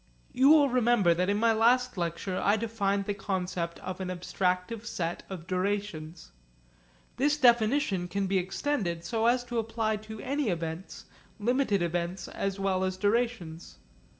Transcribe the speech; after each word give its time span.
You 0.33 0.49
will 0.49 0.67
remember 0.67 1.13
that 1.13 1.29
in 1.29 1.37
my 1.37 1.53
last 1.53 1.95
lecture 1.95 2.41
I 2.43 2.57
defined 2.57 3.05
the 3.05 3.13
concept 3.13 3.77
of 3.81 4.01
an 4.01 4.07
abstractive 4.07 4.83
set 4.87 5.21
of 5.29 5.45
durations. 5.45 6.31
This 7.17 7.37
definition 7.37 8.07
can 8.07 8.25
be 8.25 8.39
extended 8.39 9.05
so 9.05 9.27
as 9.27 9.43
to 9.43 9.59
apply 9.59 9.97
to 9.97 10.19
any 10.21 10.49
events, 10.49 11.05
limited 11.39 11.83
events 11.83 12.27
as 12.29 12.59
well 12.59 12.83
as 12.83 12.97
durations. 12.97 13.77